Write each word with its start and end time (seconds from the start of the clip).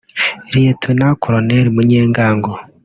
Lt 0.53 1.03
Col 1.21 1.35
Munyengango 1.75 2.53